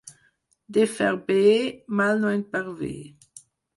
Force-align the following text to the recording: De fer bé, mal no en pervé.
De 0.77 0.85
fer 0.93 1.09
bé, 1.27 1.43
mal 2.01 2.25
no 2.25 2.33
en 2.39 2.43
pervé. 2.57 2.93